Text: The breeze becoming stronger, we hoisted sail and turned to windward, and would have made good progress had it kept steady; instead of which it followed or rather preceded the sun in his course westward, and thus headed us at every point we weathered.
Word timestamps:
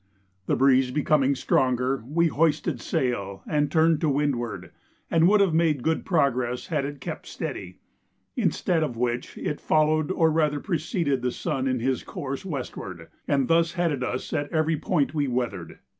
The 0.47 0.55
breeze 0.55 0.89
becoming 0.89 1.35
stronger, 1.35 2.03
we 2.07 2.25
hoisted 2.25 2.81
sail 2.81 3.43
and 3.45 3.71
turned 3.71 4.01
to 4.01 4.09
windward, 4.09 4.71
and 5.11 5.27
would 5.27 5.41
have 5.41 5.53
made 5.53 5.83
good 5.83 6.05
progress 6.07 6.65
had 6.69 6.85
it 6.85 6.99
kept 6.99 7.27
steady; 7.27 7.77
instead 8.35 8.81
of 8.81 8.97
which 8.97 9.37
it 9.37 9.61
followed 9.61 10.09
or 10.09 10.31
rather 10.31 10.59
preceded 10.59 11.21
the 11.21 11.29
sun 11.29 11.67
in 11.67 11.79
his 11.81 12.01
course 12.03 12.43
westward, 12.43 13.09
and 13.27 13.47
thus 13.47 13.73
headed 13.73 14.03
us 14.03 14.33
at 14.33 14.49
every 14.51 14.75
point 14.75 15.13
we 15.13 15.27
weathered. 15.27 15.77